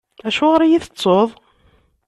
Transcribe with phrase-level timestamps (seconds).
[0.27, 1.29] Acuɣeṛ i iyi-tettuḍ?